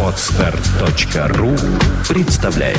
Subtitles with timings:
[0.00, 1.50] Отстар.ру
[2.08, 2.78] представляет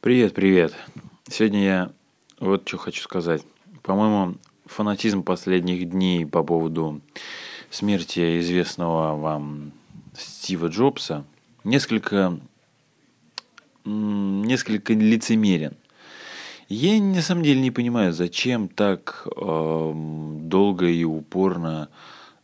[0.00, 0.74] Привет, привет.
[1.28, 1.92] Сегодня я
[2.40, 3.42] вот что хочу сказать.
[3.82, 4.34] По-моему,
[4.66, 7.00] фанатизм последних дней по поводу
[7.70, 9.70] смерти известного вам
[10.18, 11.24] Стива Джобса
[11.62, 12.36] несколько,
[13.84, 15.76] несколько лицемерен.
[16.72, 19.92] Я на самом деле не понимаю, зачем так э,
[20.42, 21.88] долго и упорно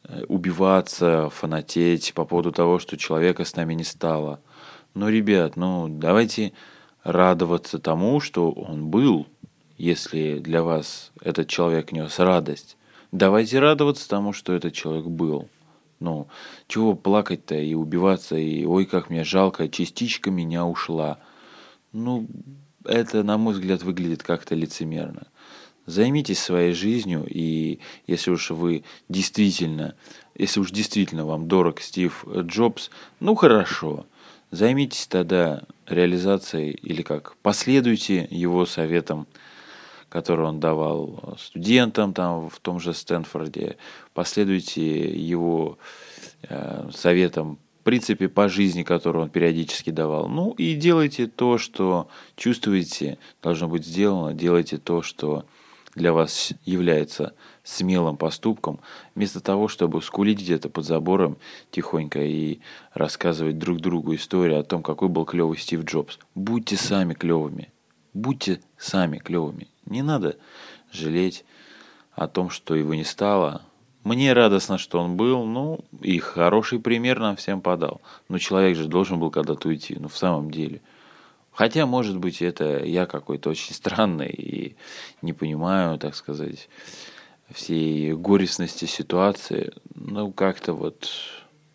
[0.03, 4.41] э, убиваться, фанатеть по поводу того, что человека с нами не стало.
[4.95, 6.55] Но, ребят, ну давайте
[7.05, 9.29] радоваться тому, что он был,
[9.79, 12.77] если для вас этот человек нес радость.
[13.13, 15.49] Давайте радоваться тому, что этот человек был.
[16.01, 16.27] Ну,
[16.67, 21.19] чего плакать-то и убиваться, и ой, как мне жалко, частичка меня ушла.
[21.93, 22.27] Ну,
[22.87, 25.27] это, на мой взгляд, выглядит как-то лицемерно.
[25.87, 29.95] Займитесь своей жизнью, и если уж вы действительно,
[30.35, 34.07] если уж действительно вам дорог Стив Джобс, ну хорошо,
[34.51, 39.29] займитесь тогда реализацией или как, последуйте его советам,
[40.09, 43.77] которые он давал студентам там в том же Стэнфорде,
[44.13, 45.79] последуйте его
[46.49, 50.29] э, советам принципе по жизни, которую он периодически давал.
[50.29, 55.47] Ну и делайте то, что чувствуете, должно быть сделано, делайте то, что
[55.95, 58.81] для вас является смелым поступком,
[59.15, 61.37] вместо того, чтобы скулить где-то под забором
[61.71, 62.59] тихонько и
[62.93, 66.19] рассказывать друг другу историю о том, какой был клевый Стив Джобс.
[66.35, 67.73] Будьте сами клевыми.
[68.13, 69.69] Будьте сами клевыми.
[69.85, 70.39] Не надо
[70.91, 71.45] жалеть
[72.11, 73.63] о том, что его не стало,
[74.07, 78.01] мне радостно, что он был, ну, и хороший пример нам всем подал.
[78.29, 80.81] Но человек же должен был когда-то уйти, ну, в самом деле.
[81.53, 84.77] Хотя, может быть, это я какой-то очень странный и
[85.23, 86.69] не понимаю, так сказать,
[87.51, 89.73] всей горестности ситуации.
[89.97, 91.11] Ну, как-то вот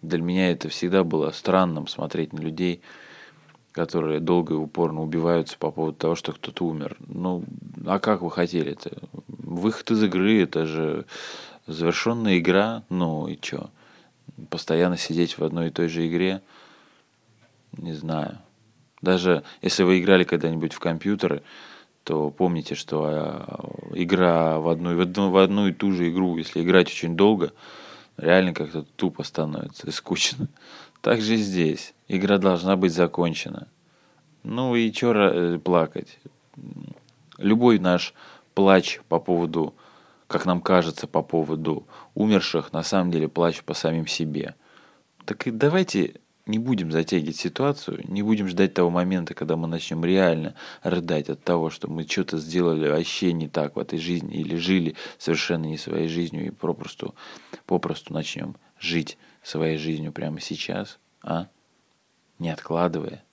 [0.01, 2.79] для меня это всегда было странным смотреть на людей,
[3.73, 6.95] которые долго и упорно убиваются по поводу того, что кто-то умер.
[7.07, 7.43] Ну,
[7.85, 8.91] а как вы хотели это?
[9.27, 11.05] Выход из игры, это же
[11.71, 13.69] завершенная игра, ну и чё?
[14.49, 16.41] Постоянно сидеть в одной и той же игре,
[17.77, 18.39] не знаю.
[19.01, 21.43] Даже если вы играли когда-нибудь в компьютеры,
[22.03, 26.37] то помните, что а, игра в одну, в, одну, в одну и ту же игру,
[26.37, 27.51] если играть очень долго,
[28.17, 30.47] реально как-то тупо становится и скучно.
[31.01, 31.95] Так же и здесь.
[32.07, 33.67] Игра должна быть закончена.
[34.43, 36.19] Ну и чё э, плакать?
[37.39, 38.13] Любой наш
[38.53, 39.73] плач по поводу
[40.31, 44.55] как нам кажется по поводу умерших, на самом деле плач по самим себе.
[45.25, 50.03] Так и давайте не будем затягивать ситуацию, не будем ждать того момента, когда мы начнем
[50.03, 54.55] реально рыдать от того, что мы что-то сделали вообще не так в этой жизни или
[54.55, 57.13] жили совершенно не своей жизнью и попросту,
[57.65, 61.47] попросту начнем жить своей жизнью прямо сейчас, а?
[62.39, 63.23] Не откладывая.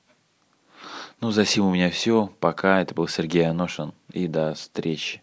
[1.20, 2.30] Ну, за сим у меня все.
[2.40, 2.80] Пока.
[2.82, 3.92] Это был Сергей Аношин.
[4.12, 5.22] И до встречи.